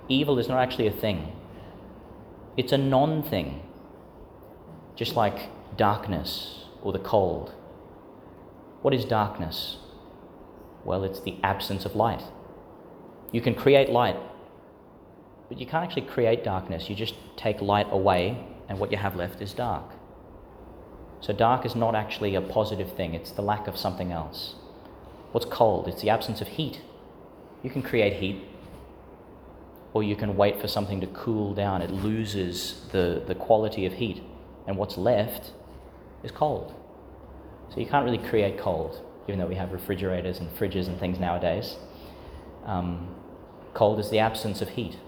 evil 0.08 0.40
is 0.40 0.48
not 0.48 0.58
actually 0.58 0.88
a 0.88 0.90
thing, 0.90 1.30
it's 2.56 2.72
a 2.72 2.78
non 2.78 3.22
thing, 3.22 3.62
just 4.96 5.14
like 5.14 5.50
darkness 5.76 6.64
or 6.82 6.92
the 6.92 6.98
cold. 6.98 7.54
What 8.82 8.92
is 8.92 9.04
darkness? 9.04 9.78
Well, 10.84 11.04
it's 11.04 11.20
the 11.20 11.36
absence 11.42 11.84
of 11.84 11.94
light. 11.94 12.22
You 13.30 13.40
can 13.40 13.54
create 13.54 13.88
light, 13.88 14.16
but 15.48 15.58
you 15.58 15.66
can't 15.66 15.84
actually 15.84 16.06
create 16.06 16.42
darkness. 16.42 16.90
You 16.90 16.96
just 16.96 17.14
take 17.36 17.60
light 17.60 17.86
away, 17.90 18.44
and 18.68 18.78
what 18.80 18.90
you 18.90 18.98
have 18.98 19.14
left 19.14 19.40
is 19.40 19.54
dark. 19.54 19.84
So, 21.20 21.32
dark 21.32 21.64
is 21.64 21.76
not 21.76 21.94
actually 21.94 22.34
a 22.34 22.40
positive 22.40 22.92
thing, 22.96 23.14
it's 23.14 23.30
the 23.30 23.42
lack 23.42 23.68
of 23.68 23.78
something 23.78 24.10
else. 24.10 24.56
What's 25.30 25.46
cold? 25.46 25.86
It's 25.86 26.02
the 26.02 26.10
absence 26.10 26.40
of 26.40 26.48
heat. 26.48 26.80
You 27.62 27.70
can 27.70 27.82
create 27.82 28.14
heat, 28.14 28.42
or 29.94 30.02
you 30.02 30.16
can 30.16 30.36
wait 30.36 30.60
for 30.60 30.66
something 30.66 31.00
to 31.00 31.06
cool 31.06 31.54
down. 31.54 31.80
It 31.80 31.90
loses 31.90 32.82
the, 32.90 33.22
the 33.24 33.36
quality 33.36 33.86
of 33.86 33.92
heat, 33.94 34.24
and 34.66 34.76
what's 34.76 34.98
left 34.98 35.52
is 36.24 36.32
cold. 36.32 36.74
So 37.72 37.80
you 37.80 37.86
can't 37.86 38.04
really 38.04 38.18
create 38.18 38.58
cold, 38.58 39.00
even 39.26 39.38
though 39.40 39.46
we 39.46 39.54
have 39.54 39.72
refrigerators 39.72 40.40
and 40.40 40.50
fridges 40.56 40.88
and 40.88 40.98
things 41.00 41.18
nowadays. 41.18 41.76
Um, 42.66 43.14
cold 43.72 43.98
is 43.98 44.10
the 44.10 44.18
absence 44.18 44.60
of 44.60 44.70
heat. 44.70 44.98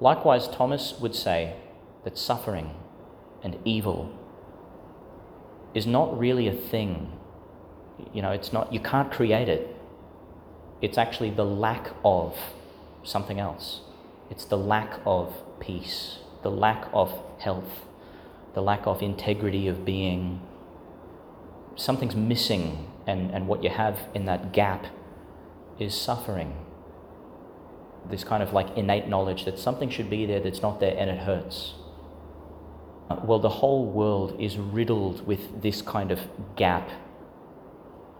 Likewise, 0.00 0.48
Thomas 0.48 0.94
would 0.98 1.14
say 1.14 1.56
that 2.04 2.16
suffering 2.16 2.74
and 3.42 3.58
evil 3.66 4.18
is 5.74 5.86
not 5.86 6.18
really 6.18 6.48
a 6.48 6.54
thing. 6.54 7.12
You 8.14 8.22
know, 8.22 8.30
it's 8.30 8.52
not, 8.52 8.72
you 8.72 8.80
can't 8.80 9.12
create 9.12 9.48
it. 9.48 9.76
It's 10.80 10.96
actually 10.96 11.30
the 11.30 11.44
lack 11.44 11.90
of 12.02 12.36
something 13.02 13.38
else. 13.38 13.80
It's 14.30 14.46
the 14.46 14.56
lack 14.56 15.00
of 15.04 15.34
peace, 15.60 16.18
the 16.42 16.50
lack 16.50 16.88
of 16.94 17.12
health, 17.38 17.84
the 18.54 18.62
lack 18.62 18.86
of 18.86 19.02
integrity 19.02 19.68
of 19.68 19.84
being. 19.84 20.40
Something's 21.76 22.16
missing, 22.16 22.90
and, 23.06 23.30
and 23.30 23.46
what 23.46 23.62
you 23.62 23.70
have 23.70 23.98
in 24.14 24.24
that 24.24 24.52
gap 24.52 24.86
is 25.78 25.94
suffering. 25.94 26.56
This 28.10 28.24
kind 28.24 28.42
of 28.42 28.52
like 28.52 28.76
innate 28.76 29.08
knowledge 29.08 29.44
that 29.44 29.58
something 29.58 29.90
should 29.90 30.10
be 30.10 30.26
there 30.26 30.40
that's 30.40 30.62
not 30.62 30.80
there 30.80 30.96
and 30.96 31.10
it 31.10 31.18
hurts. 31.18 31.74
Well, 33.24 33.38
the 33.38 33.48
whole 33.48 33.86
world 33.86 34.36
is 34.40 34.56
riddled 34.56 35.26
with 35.26 35.62
this 35.62 35.82
kind 35.82 36.10
of 36.10 36.20
gap 36.56 36.90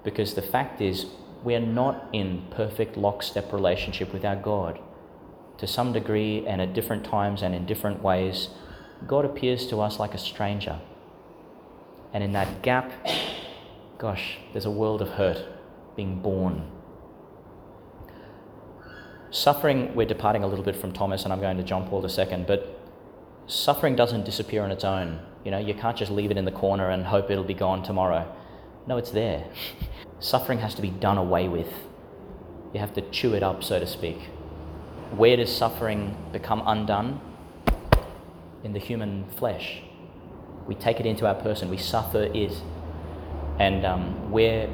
because 0.05 0.35
the 0.35 0.43
fact 0.43 0.81
is, 0.81 1.07
we're 1.43 1.59
not 1.61 2.09
in 2.13 2.47
perfect 2.51 2.97
lockstep 2.97 3.53
relationship 3.53 4.13
with 4.13 4.25
our 4.25 4.37
God. 4.37 4.79
To 5.59 5.67
some 5.67 5.93
degree, 5.93 6.47
and 6.47 6.61
at 6.61 6.75
different 6.75 7.05
times 7.05 7.43
and 7.43 7.55
in 7.55 7.67
different 7.67 8.03
ways, 8.03 8.51
God 9.07 9.25
appears 9.25 9.67
to 9.67 9.81
us 9.81 9.99
like 9.99 10.15
a 10.15 10.19
stranger. 10.19 10.79
And 12.13 12.23
in 12.23 12.33
that 12.33 12.63
gap, 12.63 12.93
gosh, 13.99 14.39
there's 14.53 14.67
a 14.67 14.71
world 14.71 15.01
of 15.01 15.11
hurt 15.11 15.45
being 15.97 16.21
born. 16.21 16.71
Suffering, 19.31 19.95
we're 19.95 20.07
departing 20.07 20.43
a 20.45 20.47
little 20.47 20.65
bit 20.65 20.77
from 20.77 20.93
Thomas, 20.93 21.25
and 21.25 21.33
I'm 21.33 21.41
going 21.41 21.57
to 21.57 21.63
John 21.63 21.89
Paul 21.89 22.07
II, 22.07 22.45
but 22.47 22.81
suffering 23.47 23.97
doesn't 23.97 24.25
disappear 24.25 24.63
on 24.63 24.71
its 24.71 24.85
own. 24.85 25.21
You 25.45 25.51
know, 25.51 25.59
you 25.59 25.75
can't 25.75 25.97
just 25.97 26.11
leave 26.11 26.31
it 26.31 26.37
in 26.37 26.45
the 26.45 26.53
corner 26.53 26.91
and 26.91 27.05
hope 27.05 27.31
it'll 27.31 27.45
be 27.45 27.55
gone 27.55 27.83
tomorrow. 27.83 28.33
No, 28.87 28.97
it's 28.99 29.11
there. 29.11 29.45
suffering 30.21 30.59
has 30.61 30.75
to 30.75 30.83
be 30.83 30.91
done 30.91 31.19
away 31.19 31.49
with. 31.49 31.73
You 32.73 32.81
have 32.81 32.95
to 32.95 33.03
chew 33.11 33.35
it 33.35 33.43
up, 33.43 33.65
so 33.65 33.79
to 33.79 33.87
speak. 33.87 34.19
Where 35.13 35.37
does 35.37 35.55
suffering 35.55 36.17
become 36.33 36.63
undone? 36.67 37.21
In 38.65 38.73
the 38.73 38.81
human 38.81 39.25
flesh. 39.31 39.83
We 40.67 40.75
take 40.75 40.99
it 40.99 41.07
into 41.07 41.27
our 41.27 41.35
person, 41.35 41.69
we 41.69 41.77
suffer 41.79 42.23
it. 42.23 42.53
And 43.59 43.87
um, 43.87 44.31
we're 44.31 44.69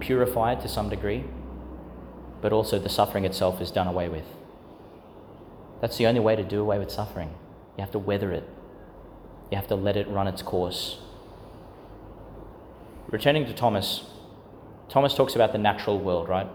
purified 0.00 0.60
to 0.62 0.68
some 0.68 0.88
degree, 0.88 1.24
but 2.40 2.52
also 2.52 2.78
the 2.78 2.88
suffering 2.88 3.24
itself 3.24 3.60
is 3.60 3.70
done 3.70 3.86
away 3.86 4.08
with. 4.08 4.24
That's 5.80 5.96
the 5.98 6.06
only 6.06 6.20
way 6.20 6.36
to 6.36 6.44
do 6.44 6.60
away 6.60 6.78
with 6.78 6.90
suffering. 6.90 7.30
You 7.76 7.82
have 7.82 7.92
to 7.92 7.98
weather 7.98 8.32
it, 8.32 8.48
you 9.50 9.56
have 9.56 9.68
to 9.68 9.74
let 9.74 9.96
it 9.96 10.08
run 10.08 10.26
its 10.26 10.42
course. 10.42 10.98
Returning 13.10 13.44
to 13.46 13.52
Thomas, 13.52 14.04
Thomas 14.88 15.14
talks 15.14 15.34
about 15.34 15.52
the 15.52 15.58
natural 15.58 15.98
world, 15.98 16.28
right? 16.28 16.48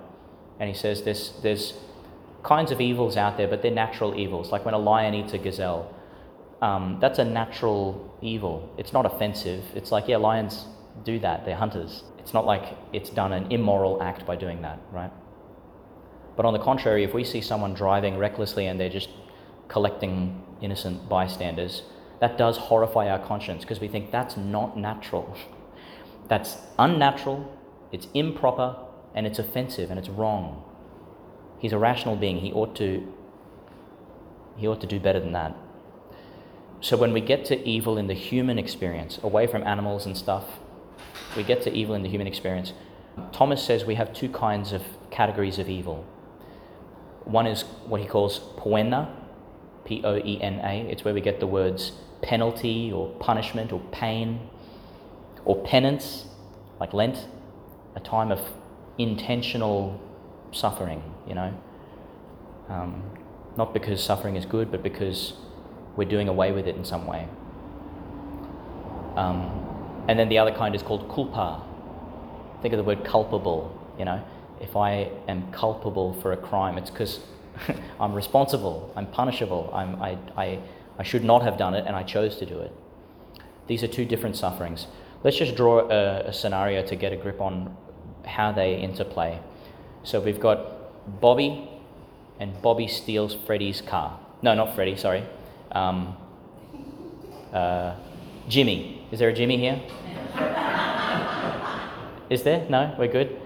And 0.60 0.68
he 0.68 0.76
says 0.76 1.04
there's, 1.04 1.34
there's 1.44 1.74
kinds 2.42 2.72
of 2.72 2.82
evils 2.82 3.16
out 3.16 3.38
there, 3.38 3.48
but 3.48 3.62
they're 3.62 3.72
natural 3.72 4.18
evils. 4.18 4.52
Like 4.52 4.66
when 4.66 4.74
a 4.74 4.80
lion 4.80 5.14
eats 5.14 5.34
a 5.34 5.38
gazelle, 5.38 5.94
um, 6.62 6.98
that's 7.00 7.20
a 7.20 7.26
natural 7.26 8.18
evil. 8.22 8.74
It's 8.78 8.94
not 8.94 9.06
offensive. 9.06 9.64
It's 9.76 9.92
like, 9.92 10.08
yeah, 10.08 10.18
lions 10.18 10.66
do 11.04 11.20
that, 11.20 11.46
they're 11.46 11.56
hunters. 11.56 12.04
It's 12.18 12.34
not 12.34 12.46
like 12.46 12.78
it's 12.94 13.10
done 13.10 13.34
an 13.34 13.52
immoral 13.52 14.02
act 14.02 14.26
by 14.26 14.36
doing 14.36 14.62
that, 14.62 14.80
right? 14.92 15.12
But 16.36 16.46
on 16.46 16.54
the 16.54 16.60
contrary, 16.60 17.04
if 17.04 17.14
we 17.14 17.24
see 17.24 17.42
someone 17.42 17.74
driving 17.74 18.18
recklessly 18.18 18.68
and 18.68 18.80
they're 18.80 18.90
just 18.90 19.10
collecting 19.68 20.44
innocent 20.62 21.10
bystanders, 21.10 21.84
that 22.20 22.38
does 22.38 22.58
horrify 22.58 23.10
our 23.10 23.20
conscience 23.20 23.64
because 23.64 23.80
we 23.80 23.88
think 23.88 24.12
that's 24.12 24.38
not 24.38 24.78
natural. 24.78 25.36
That's 26.28 26.58
unnatural, 26.78 27.50
it's 27.94 28.10
improper, 28.14 28.76
and 29.16 29.26
it's 29.26 29.40
offensive 29.40 29.90
and 29.90 29.98
it's 29.98 30.10
wrong. 30.10 30.62
He's 31.58 31.72
a 31.72 31.78
rational 31.78 32.18
being. 32.18 32.40
He 32.40 32.52
ought 32.52 32.76
to 32.76 33.14
he 34.58 34.68
ought 34.68 34.82
to 34.82 34.88
do 34.88 35.00
better 35.00 35.22
than 35.22 35.32
that. 35.32 35.56
So 36.82 36.98
when 36.98 37.14
we 37.14 37.22
get 37.22 37.46
to 37.46 37.68
evil 37.68 37.98
in 37.98 38.08
the 38.08 38.14
human 38.14 38.60
experience, 38.60 39.20
away 39.24 39.48
from 39.48 39.64
animals 39.64 40.06
and 40.06 40.18
stuff, 40.18 40.46
we 41.38 41.44
get 41.44 41.62
to 41.62 41.74
evil 41.74 41.96
in 41.96 42.04
the 42.04 42.10
human 42.10 42.28
experience. 42.28 42.74
Thomas 43.32 43.64
says 43.64 43.86
we 43.86 43.96
have 43.96 44.14
two 44.14 44.30
kinds 44.30 44.74
of 44.74 44.84
categories 45.10 45.60
of 45.60 45.70
evil. 45.70 46.06
One 47.24 47.48
is 47.48 47.64
what 47.86 48.02
he 48.02 48.08
calls 48.08 48.40
poena, 48.58 49.16
P 49.86 50.02
O 50.04 50.18
E 50.18 50.40
N 50.42 50.60
A. 50.64 50.90
It's 50.90 51.06
where 51.06 51.14
we 51.14 51.22
get 51.22 51.40
the 51.40 51.48
words 51.48 51.94
penalty 52.22 52.92
or 52.92 53.10
punishment 53.20 53.72
or 53.72 53.80
pain 53.92 54.50
or 55.46 55.56
penance, 55.64 56.26
like 56.80 56.94
Lent, 56.94 57.28
a 57.96 58.00
time 58.00 58.32
of 58.32 58.42
intentional 58.98 60.00
suffering, 60.52 61.02
you 61.28 61.36
know. 61.36 61.54
Um, 62.70 63.04
not 63.56 63.74
because 63.74 64.04
suffering 64.04 64.36
is 64.36 64.46
good, 64.46 64.72
but 64.72 64.84
because 64.84 65.34
we're 65.96 66.10
doing 66.10 66.28
away 66.28 66.52
with 66.52 66.68
it 66.68 66.76
in 66.76 66.86
some 66.86 67.08
way. 67.08 67.28
Um, 69.16 69.67
and 70.08 70.18
then 70.18 70.30
the 70.30 70.38
other 70.38 70.52
kind 70.52 70.76
is 70.76 70.82
called 70.82 71.10
culpa. 71.10 71.64
Think 72.62 72.74
of 72.74 72.78
the 72.78 72.84
word 72.84 73.04
culpable, 73.04 73.78
you 74.00 74.06
know. 74.06 74.24
If 74.60 74.76
I 74.76 75.12
am 75.28 75.52
culpable 75.52 76.20
for 76.22 76.32
a 76.32 76.38
crime, 76.38 76.78
it's 76.78 76.90
because 76.90 77.20
I'm 78.00 78.14
responsible, 78.14 78.92
I'm 78.96 79.08
punishable, 79.08 79.70
I'm, 79.74 80.02
I, 80.02 80.18
I, 80.36 80.60
I 80.98 81.04
should 81.04 81.24
not 81.24 81.44
have 81.44 81.58
done 81.58 81.76
it 81.76 81.86
and 81.86 81.96
I 81.96 82.04
chose 82.04 82.38
to 82.38 82.46
do 82.46 82.60
it. 82.60 82.74
These 83.68 83.84
are 83.84 83.88
two 83.88 84.06
different 84.06 84.36
sufferings. 84.36 84.88
Let's 85.24 85.38
just 85.38 85.56
draw 85.56 85.90
a, 85.90 86.28
a 86.28 86.34
scenario 86.34 86.86
to 86.88 86.96
get 86.96 87.12
a 87.14 87.18
grip 87.18 87.42
on 87.42 87.76
how 88.26 88.52
they 88.52 88.76
interplay. 88.76 89.40
So 90.04 90.20
we've 90.22 90.40
got 90.40 91.20
Bobby, 91.22 91.70
and 92.40 92.62
Bobby 92.62 92.88
steals 92.88 93.36
Freddie's 93.46 93.82
car. 93.82 94.20
No, 94.42 94.54
not 94.54 94.76
Freddie, 94.76 94.98
sorry. 94.98 95.24
Um, 95.72 96.16
uh, 97.54 97.96
Jimmy. 98.48 98.97
Is 99.10 99.20
there 99.20 99.30
a 99.30 99.34
Jimmy 99.34 99.58
here? 99.58 99.82
Is 102.30 102.44
there? 102.44 102.68
No? 102.70 102.94
We're 103.00 103.08
good? 103.08 103.40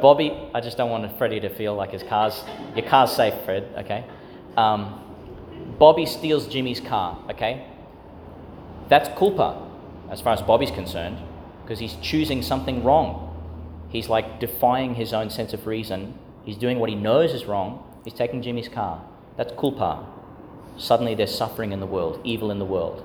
Bobby, 0.00 0.32
I 0.54 0.60
just 0.60 0.76
don't 0.76 0.88
want 0.88 1.18
Freddie 1.18 1.40
to 1.40 1.48
feel 1.48 1.74
like 1.74 1.90
his 1.90 2.04
car's, 2.04 2.44
your 2.76 2.86
car's 2.86 3.10
safe, 3.10 3.34
Fred, 3.44 3.66
okay? 3.78 4.04
Um, 4.56 5.00
Bobby 5.80 6.06
steals 6.06 6.46
Jimmy's 6.46 6.78
car, 6.78 7.18
okay? 7.28 7.66
That's 8.88 9.08
culpa, 9.18 9.68
as 10.10 10.20
far 10.20 10.32
as 10.32 10.42
Bobby's 10.42 10.70
concerned, 10.70 11.18
because 11.62 11.80
he's 11.80 11.96
choosing 11.96 12.40
something 12.40 12.84
wrong. 12.84 13.26
He's 13.88 14.08
like 14.08 14.38
defying 14.38 14.94
his 14.94 15.12
own 15.12 15.28
sense 15.28 15.52
of 15.52 15.66
reason. 15.66 16.16
He's 16.44 16.56
doing 16.56 16.78
what 16.78 16.88
he 16.88 16.94
knows 16.94 17.32
is 17.32 17.46
wrong. 17.46 17.82
He's 18.04 18.14
taking 18.14 18.42
Jimmy's 18.42 18.68
car. 18.68 19.02
That's 19.36 19.52
culpa. 19.58 20.06
Suddenly 20.78 21.16
there's 21.16 21.34
suffering 21.34 21.72
in 21.72 21.80
the 21.80 21.86
world, 21.86 22.20
evil 22.22 22.52
in 22.52 22.60
the 22.60 22.64
world. 22.64 23.04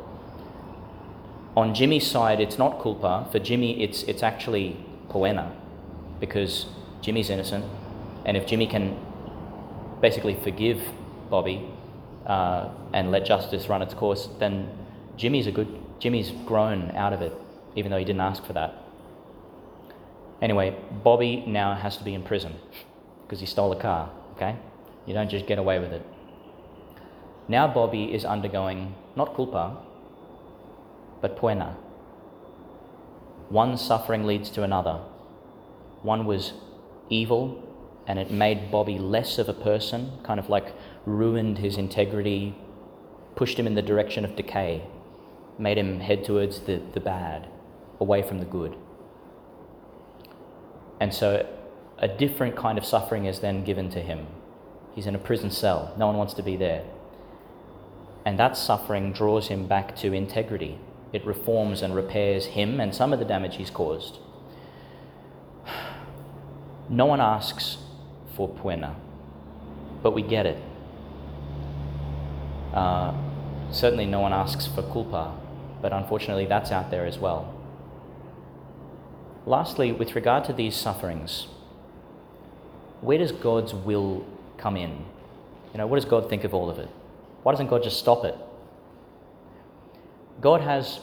On 1.56 1.74
Jimmy's 1.74 2.06
side, 2.06 2.42
it's 2.42 2.58
not 2.58 2.82
culpa. 2.82 3.28
For 3.32 3.40
Jimmy, 3.40 3.82
it's, 3.82 4.04
it's 4.04 4.24
actually 4.24 4.78
poena, 5.08 5.56
because 6.20 6.66
Jimmy's 7.02 7.30
innocent, 7.30 7.64
and 8.26 8.36
if 8.36 8.46
Jimmy 8.46 8.68
can 8.68 8.98
basically 10.02 10.36
forgive 10.36 10.82
Bobby 11.30 11.66
uh, 12.26 12.70
and 12.94 13.12
let 13.12 13.26
justice 13.26 13.70
run 13.70 13.82
its 13.82 13.94
course, 13.94 14.28
then 14.40 14.70
Jimmy's 15.16 15.48
a 15.48 15.52
good. 15.52 15.82
Jimmy's 15.98 16.32
grown 16.46 16.92
out 16.92 17.14
of 17.14 17.22
it, 17.22 17.34
even 17.76 17.90
though 17.90 17.98
he 17.98 18.04
didn't 18.04 18.22
ask 18.22 18.44
for 18.46 18.52
that. 18.54 18.74
Anyway, 20.42 20.76
Bobby 21.04 21.46
now 21.48 21.74
has 21.74 21.96
to 21.98 22.04
be 22.04 22.14
in 22.14 22.22
prison 22.22 22.56
because 23.24 23.40
he 23.40 23.46
stole 23.46 23.72
a 23.72 23.80
car. 23.80 24.12
Okay, 24.34 24.58
you 25.06 25.14
don't 25.14 25.30
just 25.30 25.48
get 25.48 25.58
away 25.58 25.80
with 25.80 25.94
it. 25.94 26.06
Now 27.48 27.66
Bobby 27.68 28.14
is 28.14 28.26
undergoing 28.26 28.94
not 29.16 29.36
culpa, 29.36 29.78
but 31.26 31.36
poena. 31.36 31.76
One 33.50 33.80
suffering 33.80 34.28
leads 34.28 34.52
to 34.52 34.62
another. 34.62 35.00
One 36.04 36.28
was 36.28 36.54
evil 37.10 37.64
and 38.06 38.20
it 38.20 38.30
made 38.30 38.70
Bobby 38.70 39.00
less 39.00 39.40
of 39.40 39.50
a 39.50 39.54
person, 39.54 40.20
kind 40.22 40.40
of 40.40 40.50
like 40.50 40.76
ruined 41.04 41.58
his 41.58 41.78
integrity, 41.78 42.56
pushed 43.36 43.58
him 43.58 43.66
in 43.66 43.74
the 43.74 43.82
direction 43.82 44.24
of 44.24 44.36
decay, 44.36 44.84
made 45.58 45.80
him 45.80 46.00
head 46.00 46.24
towards 46.24 46.60
the, 46.60 46.80
the 46.94 47.00
bad, 47.00 47.48
away 48.00 48.22
from 48.22 48.38
the 48.38 48.46
good. 48.46 48.76
And 51.00 51.12
so 51.12 51.44
a 51.98 52.08
different 52.08 52.56
kind 52.56 52.78
of 52.78 52.86
suffering 52.86 53.26
is 53.26 53.40
then 53.40 53.64
given 53.64 53.90
to 53.90 54.00
him. 54.00 54.28
He's 54.94 55.08
in 55.08 55.16
a 55.16 55.26
prison 55.28 55.50
cell, 55.50 55.92
no 55.98 56.06
one 56.06 56.18
wants 56.18 56.36
to 56.36 56.44
be 56.44 56.56
there. 56.56 56.84
And 58.28 58.38
that 58.38 58.56
suffering 58.56 59.12
draws 59.12 59.48
him 59.48 59.66
back 59.66 59.96
to 59.96 60.14
integrity. 60.14 60.78
It 61.14 61.26
reforms 61.26 61.82
and 61.82 61.96
repairs 61.96 62.48
him 62.48 62.80
and 62.80 62.94
some 62.94 63.14
of 63.14 63.20
the 63.20 63.26
damage 63.26 63.56
he's 63.58 63.70
caused. 63.70 64.20
No 66.88 67.08
one 67.08 67.20
asks 67.20 67.78
for 68.36 68.48
poena, 68.48 68.96
but 70.04 70.12
we 70.12 70.22
get 70.22 70.46
it. 70.46 70.62
Uh, 72.72 73.12
certainly, 73.72 74.06
no 74.06 74.20
one 74.20 74.34
asks 74.34 74.68
for 74.68 74.84
culpa, 74.84 75.36
but 75.82 75.94
unfortunately, 75.94 76.46
that's 76.46 76.72
out 76.72 76.92
there 76.92 77.08
as 77.08 77.18
well. 77.18 77.52
Lastly, 79.48 79.92
with 79.92 80.14
regard 80.14 80.44
to 80.46 80.54
these 80.54 80.76
sufferings, 80.76 81.48
where 83.02 83.18
does 83.18 83.32
God's 83.32 83.74
will 83.74 84.26
come 84.58 84.76
in? 84.76 85.06
You 85.72 85.78
know, 85.78 85.88
what 85.88 85.98
does 85.98 86.06
God 86.06 86.30
think 86.30 86.44
of 86.44 86.54
all 86.54 86.70
of 86.70 86.80
it? 86.80 86.90
Why 87.44 87.52
doesn't 87.52 87.68
God 87.68 87.84
just 87.84 88.00
stop 88.00 88.26
it? 88.26 88.36
God 90.46 90.62
has, 90.62 91.00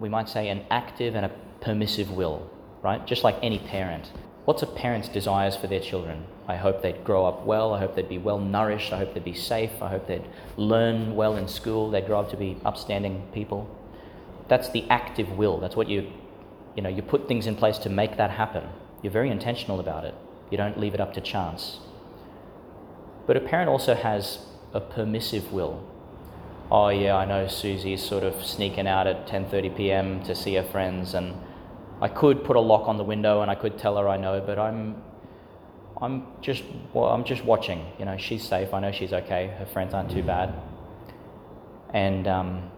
we 0.00 0.08
might 0.08 0.26
say, 0.26 0.48
an 0.48 0.64
active 0.70 1.14
and 1.14 1.26
a 1.26 1.30
permissive 1.60 2.10
will, 2.10 2.50
right? 2.80 3.06
Just 3.06 3.22
like 3.22 3.36
any 3.42 3.58
parent. 3.58 4.10
What's 4.46 4.62
a 4.62 4.66
parent's 4.66 5.06
desires 5.06 5.54
for 5.54 5.66
their 5.66 5.80
children? 5.80 6.24
I 6.48 6.56
hope 6.56 6.80
they'd 6.80 7.04
grow 7.04 7.26
up 7.26 7.44
well. 7.44 7.74
I 7.74 7.78
hope 7.78 7.94
they'd 7.94 8.08
be 8.08 8.16
well 8.16 8.38
nourished. 8.38 8.90
I 8.90 8.96
hope 8.96 9.12
they'd 9.12 9.22
be 9.22 9.34
safe. 9.34 9.82
I 9.82 9.90
hope 9.90 10.06
they'd 10.06 10.24
learn 10.56 11.14
well 11.14 11.36
in 11.36 11.46
school. 11.46 11.90
They'd 11.90 12.06
grow 12.06 12.20
up 12.20 12.30
to 12.30 12.38
be 12.38 12.56
upstanding 12.64 13.28
people. 13.34 13.68
That's 14.48 14.70
the 14.70 14.88
active 14.88 15.32
will. 15.32 15.60
That's 15.60 15.76
what 15.76 15.90
you, 15.90 16.10
you 16.74 16.82
know, 16.82 16.88
you 16.88 17.02
put 17.02 17.28
things 17.28 17.46
in 17.46 17.56
place 17.56 17.76
to 17.80 17.90
make 17.90 18.16
that 18.16 18.30
happen. 18.30 18.64
You're 19.02 19.12
very 19.12 19.28
intentional 19.28 19.78
about 19.78 20.06
it. 20.06 20.14
You 20.50 20.56
don't 20.56 20.80
leave 20.80 20.94
it 20.94 21.02
up 21.02 21.12
to 21.12 21.20
chance. 21.20 21.80
But 23.26 23.36
a 23.36 23.40
parent 23.40 23.68
also 23.68 23.94
has 23.94 24.38
a 24.72 24.80
permissive 24.80 25.52
will. 25.52 25.86
Oh 26.76 26.88
yeah, 26.88 27.14
I 27.14 27.24
know 27.24 27.46
Susie's 27.46 28.02
sort 28.02 28.24
of 28.24 28.44
sneaking 28.44 28.88
out 28.88 29.06
at 29.06 29.28
10:30 29.28 29.76
p.m. 29.76 30.24
to 30.24 30.34
see 30.34 30.54
her 30.54 30.64
friends 30.64 31.14
and 31.14 31.32
I 32.00 32.08
could 32.08 32.42
put 32.42 32.56
a 32.56 32.60
lock 32.60 32.88
on 32.88 32.96
the 32.96 33.04
window 33.04 33.42
and 33.42 33.48
I 33.48 33.54
could 33.54 33.78
tell 33.78 33.96
her 33.96 34.08
I 34.08 34.16
know, 34.16 34.42
but 34.44 34.58
I'm 34.58 35.00
I'm 36.02 36.26
just 36.40 36.64
well, 36.92 37.10
I'm 37.10 37.22
just 37.22 37.44
watching. 37.44 37.86
You 38.00 38.06
know, 38.06 38.16
she's 38.16 38.42
safe. 38.42 38.74
I 38.74 38.80
know 38.80 38.90
she's 38.90 39.12
okay. 39.12 39.54
Her 39.56 39.66
friends 39.66 39.94
aren't 39.94 40.10
too 40.10 40.24
bad. 40.24 40.52
And 41.90 42.26
um, 42.26 42.72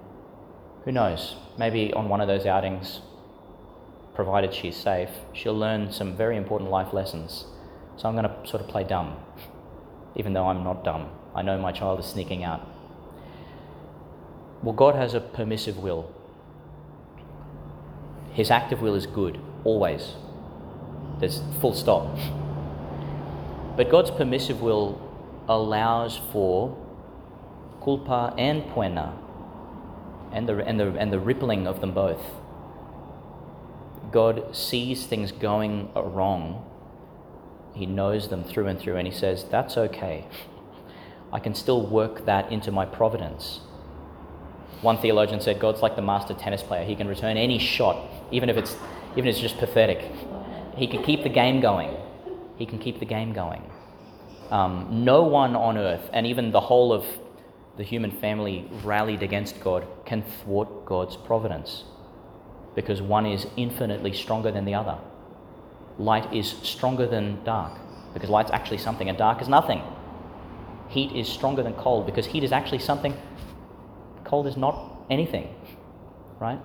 who 0.85 0.93
knows? 0.93 1.37
Maybe 1.57 1.95
on 1.95 2.11
one 2.11 2.21
of 2.21 2.29
those 2.29 2.45
outings, 2.45 3.01
provided 4.15 4.53
she's 4.53 4.77
safe, 4.77 5.13
she'll 5.33 5.59
learn 5.59 5.91
some 5.91 6.15
very 6.15 6.37
important 6.37 6.71
life 6.71 6.93
lessons. 6.93 7.47
So 7.97 8.11
I'm 8.11 8.15
going 8.15 8.29
to 8.29 8.47
sort 8.47 8.63
of 8.63 8.69
play 8.69 8.85
dumb, 8.85 9.17
even 10.17 10.35
though 10.35 10.49
I'm 10.49 10.63
not 10.63 10.85
dumb. 10.85 11.09
I 11.35 11.41
know 11.41 11.57
my 11.57 11.73
child 11.73 11.99
is 11.99 12.05
sneaking 12.05 12.45
out. 12.45 12.76
Well, 14.63 14.75
God 14.75 14.95
has 14.95 15.15
a 15.15 15.21
permissive 15.21 15.79
will. 15.79 16.13
His 18.33 18.51
active 18.51 18.83
will 18.83 18.95
is 18.95 19.07
good, 19.07 19.41
always. 19.65 20.15
There's 21.21 21.43
full 21.61 21.75
stop. 21.75 22.17
But 23.77 23.91
God's 23.91 24.11
permissive 24.11 24.61
will 24.61 25.01
allows 25.49 26.21
for 26.33 26.77
culpa 27.83 28.35
and 28.37 28.67
poena 28.69 29.17
and 30.33 30.49
the, 30.49 30.59
and, 30.65 30.79
the, 30.79 30.89
and 30.99 31.13
the 31.13 31.21
rippling 31.21 31.67
of 31.67 31.81
them 31.81 31.93
both. 31.93 32.23
God 34.11 34.55
sees 34.55 35.07
things 35.07 35.33
going 35.33 35.91
wrong. 35.95 36.65
He 37.75 37.87
knows 37.87 38.29
them 38.29 38.45
through 38.45 38.67
and 38.67 38.79
through, 38.79 38.97
and 38.97 39.07
He 39.07 39.13
says, 39.13 39.45
That's 39.45 39.77
okay. 39.77 40.27
I 41.33 41.39
can 41.39 41.55
still 41.55 41.87
work 41.87 42.25
that 42.27 42.51
into 42.51 42.71
my 42.71 42.87
providence. 42.87 43.61
One 44.83 44.99
theologian 44.99 45.41
said, 45.41 45.59
God's 45.59 45.83
like 45.83 45.97
the 45.97 46.03
master 46.03 46.35
tennis 46.35 46.63
player. 46.63 46.85
He 46.85 46.95
can 46.95 47.09
return 47.09 47.37
any 47.37 47.59
shot 47.59 47.97
even 48.31 48.49
if 48.49 48.57
it's 48.57 48.77
even 49.13 49.29
if 49.29 49.35
it's 49.35 49.41
just 49.41 49.59
pathetic. 49.59 50.11
He 50.77 50.87
can 50.87 51.03
keep 51.03 51.23
the 51.23 51.31
game 51.31 51.61
going. 51.61 51.97
He 52.57 52.67
can 52.67 52.79
keep 52.79 52.99
the 52.99 53.07
game 53.07 53.33
going. 53.33 53.63
Um, 54.51 55.05
no 55.05 55.23
one 55.23 55.57
on 55.57 55.77
earth, 55.77 56.09
and 56.13 56.27
even 56.27 56.53
the 56.53 56.61
whole 56.61 56.93
of 56.93 57.05
the 57.77 57.83
human 57.83 58.11
family 58.11 58.69
rallied 58.85 59.23
against 59.23 59.61
God, 59.61 59.87
can 60.05 60.23
thwart 60.23 60.87
God's 60.87 61.17
providence 61.17 61.85
because 62.75 63.03
one 63.03 63.27
is 63.27 63.47
infinitely 63.57 64.13
stronger 64.13 64.51
than 64.51 64.65
the 64.65 64.75
other. 64.75 64.99
Light 65.99 66.33
is 66.33 66.49
stronger 66.63 67.07
than 67.07 67.43
dark 67.45 67.73
because 68.15 68.31
light's 68.31 68.51
actually 68.51 68.79
something 68.79 69.09
and 69.09 69.19
dark 69.19 69.43
is 69.43 69.49
nothing. 69.49 69.83
Heat 70.89 71.13
is 71.13 71.29
stronger 71.29 71.63
than 71.63 71.75
cold 71.75 72.07
because 72.07 72.27
heat 72.27 72.45
is 72.45 72.53
actually 72.53 72.79
something, 72.79 73.15
cold 74.27 74.47
is 74.47 74.57
not 74.57 75.07
anything, 75.09 75.55
right? 76.39 76.61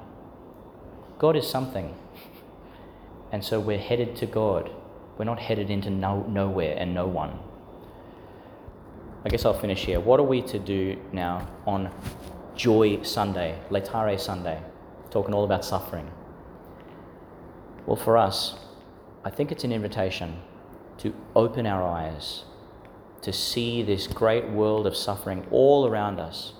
God 1.17 1.35
is 1.35 1.47
something. 1.47 1.95
And 3.31 3.43
so 3.43 3.59
we're 3.59 3.77
headed 3.77 4.15
to 4.17 4.25
God. 4.25 4.69
We're 5.17 5.25
not 5.25 5.39
headed 5.39 5.69
into 5.69 5.89
no, 5.89 6.23
nowhere 6.23 6.75
and 6.77 6.93
no 6.93 7.07
one. 7.07 7.39
I 9.23 9.29
guess 9.29 9.45
I'll 9.45 9.53
finish 9.53 9.85
here. 9.85 9.99
What 9.99 10.19
are 10.19 10.23
we 10.23 10.41
to 10.41 10.57
do 10.57 10.99
now 11.13 11.47
on 11.67 11.91
Joy 12.55 13.03
Sunday, 13.03 13.57
Laetare 13.69 14.19
Sunday, 14.19 14.59
talking 15.11 15.33
all 15.33 15.43
about 15.43 15.63
suffering? 15.63 16.09
Well, 17.85 17.95
for 17.95 18.17
us, 18.17 18.55
I 19.23 19.29
think 19.29 19.51
it's 19.51 19.63
an 19.63 19.71
invitation 19.71 20.41
to 20.97 21.13
open 21.35 21.67
our 21.67 21.83
eyes 21.83 22.45
to 23.21 23.31
see 23.31 23.83
this 23.83 24.07
great 24.07 24.49
world 24.49 24.87
of 24.87 24.95
suffering 24.95 25.45
all 25.51 25.87
around 25.87 26.19
us, 26.19 26.53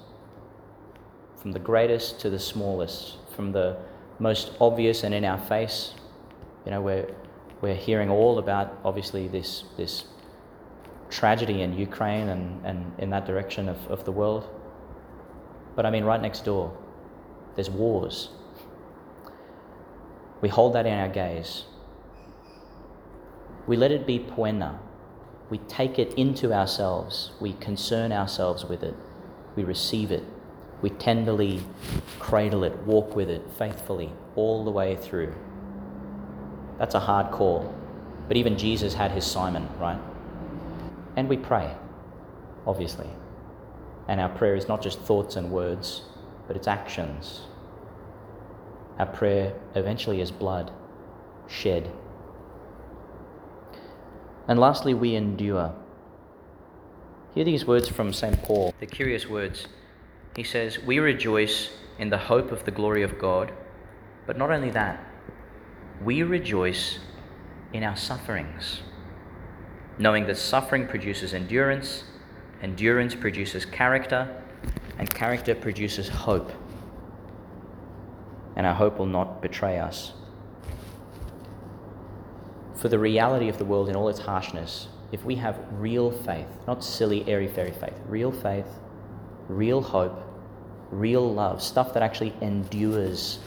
from 1.42 1.52
the 1.52 1.60
greatest 1.60 2.20
to 2.20 2.30
the 2.30 2.40
smallest, 2.40 3.18
from 3.36 3.52
the 3.52 3.76
most 4.20 4.52
obvious 4.62 5.04
and 5.04 5.14
in 5.14 5.26
our 5.26 5.40
face. 5.40 5.96
You 6.66 6.72
know, 6.72 6.82
we're, 6.82 7.08
we're 7.62 7.76
hearing 7.76 8.12
all 8.12 8.38
about, 8.38 8.78
obviously, 8.86 9.28
this, 9.28 9.64
this 9.76 10.06
tragedy 11.10 11.64
in 11.64 11.76
Ukraine 11.78 12.30
and, 12.30 12.64
and 12.64 12.92
in 13.00 13.10
that 13.10 13.26
direction 13.26 13.68
of, 13.68 13.78
of 13.88 14.06
the 14.06 14.12
world. 14.12 14.48
But 15.76 15.86
I 15.88 15.90
mean, 15.90 16.04
right 16.04 16.22
next 16.22 16.46
door, 16.46 16.78
there's 17.56 17.70
wars. 17.70 18.30
We 20.42 20.50
hold 20.50 20.74
that 20.74 20.86
in 20.86 20.94
our 20.94 21.10
gaze. 21.10 21.64
We 23.66 23.78
let 23.78 23.92
it 23.92 24.06
be 24.06 24.20
poena. 24.20 24.80
We 25.50 25.58
take 25.60 25.98
it 25.98 26.14
into 26.14 26.54
ourselves. 26.54 27.32
We 27.40 27.54
concern 27.54 28.12
ourselves 28.12 28.64
with 28.66 28.84
it. 28.84 28.96
We 29.56 29.64
receive 29.64 30.12
it. 30.12 30.24
We 30.82 30.90
tenderly 30.90 31.62
cradle 32.20 32.64
it, 32.64 32.76
walk 32.80 33.16
with 33.16 33.30
it 33.30 33.44
faithfully 33.58 34.12
all 34.36 34.64
the 34.64 34.72
way 34.72 34.96
through. 34.96 35.34
That's 36.80 36.96
a 36.96 37.00
hard 37.00 37.32
call. 37.32 37.74
But 38.28 38.38
even 38.38 38.58
Jesus 38.58 38.94
had 38.94 39.12
his 39.12 39.26
Simon, 39.26 39.68
right? 39.80 40.00
And 41.16 41.30
we 41.30 41.38
pray, 41.38 41.76
obviously. 42.66 43.10
And 44.08 44.20
our 44.20 44.30
prayer 44.30 44.56
is 44.56 44.68
not 44.68 44.82
just 44.82 45.00
thoughts 45.00 45.36
and 45.36 45.52
words, 45.52 46.04
but 46.48 46.56
it's 46.56 46.68
actions. 46.68 47.42
Our 48.98 49.06
prayer 49.06 49.54
eventually 49.76 50.22
is 50.22 50.32
blood 50.32 50.72
shed. 51.48 51.92
And 54.48 54.60
lastly, 54.60 54.94
we 54.94 55.16
endure. 55.16 55.74
Hear 57.36 57.46
these 57.46 57.66
words 57.66 57.88
from 57.88 58.12
St. 58.12 58.42
Paul, 58.44 58.74
the 58.80 58.86
curious 58.86 59.28
words. 59.28 59.68
He 60.36 60.44
says, 60.44 60.80
We 60.80 61.00
rejoice 61.00 61.70
in 62.00 62.10
the 62.10 62.18
hope 62.18 62.52
of 62.52 62.64
the 62.64 62.72
glory 62.72 63.04
of 63.04 63.20
God, 63.20 63.52
but 64.26 64.38
not 64.38 64.52
only 64.52 64.70
that, 64.72 65.04
we 66.04 66.24
rejoice 66.24 67.00
in 67.74 67.84
our 67.84 67.96
sufferings, 67.96 68.82
knowing 69.98 70.26
that 70.28 70.38
suffering 70.38 70.88
produces 70.88 71.34
endurance, 71.34 72.04
endurance 72.62 73.14
produces 73.14 73.66
character, 73.66 74.42
and 74.98 75.10
character 75.10 75.54
produces 75.54 76.10
hope. 76.10 76.52
And 78.56 78.66
our 78.66 78.74
hope 78.74 79.00
will 79.00 79.06
not 79.06 79.42
betray 79.42 79.80
us. 79.80 80.14
For 82.76 82.90
the 82.90 83.00
reality 83.00 83.48
of 83.48 83.58
the 83.58 83.66
world 83.66 83.90
in 83.90 83.96
all 83.96 84.10
its 84.10 84.20
harshness, 84.20 84.88
if 85.12 85.24
we 85.24 85.36
have 85.36 85.60
real 85.74 86.10
faith, 86.10 86.48
not 86.68 86.84
silly, 86.84 87.28
airy 87.30 87.48
fairy 87.48 87.72
faith, 87.72 87.94
real 88.08 88.32
faith, 88.32 88.68
real 89.48 89.82
hope, 89.82 90.24
real 90.92 91.34
love, 91.34 91.62
stuff 91.62 91.94
that 91.94 92.04
actually 92.04 92.34
endures 92.42 93.40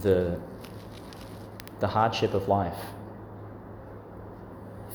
the, 0.00 0.38
the 1.80 1.86
hardship 1.88 2.34
of 2.34 2.48
life. 2.48 2.78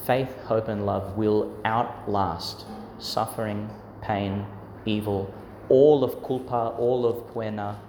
Faith, 0.06 0.36
hope, 0.43 0.67
and 0.67 0.86
love 0.86 1.17
will 1.17 1.58
outlast 1.65 2.65
suffering, 3.00 3.69
pain, 4.02 4.46
evil, 4.86 5.34
all 5.69 6.04
of 6.04 6.22
culpa, 6.24 6.76
all 6.78 7.06
of 7.06 7.28
poena, 7.28 7.80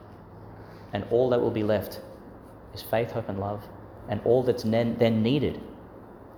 and 0.92 1.04
all 1.10 1.28
that 1.30 1.40
will 1.40 1.50
be 1.50 1.64
left 1.64 2.00
is 2.72 2.82
faith, 2.82 3.10
hope, 3.10 3.28
and 3.28 3.38
love. 3.38 3.64
And 4.08 4.20
all 4.24 4.42
that's 4.42 4.62
then 4.62 5.22
needed 5.22 5.60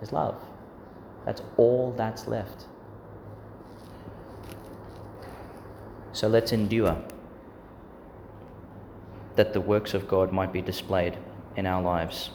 is 0.00 0.12
love. 0.12 0.36
That's 1.24 1.42
all 1.56 1.92
that's 1.96 2.26
left. 2.26 2.66
So 6.16 6.28
let's 6.28 6.52
endure 6.52 6.96
that 9.34 9.52
the 9.52 9.60
works 9.60 9.92
of 9.92 10.08
God 10.08 10.32
might 10.32 10.50
be 10.50 10.62
displayed 10.62 11.18
in 11.56 11.66
our 11.66 11.82
lives. 11.82 12.30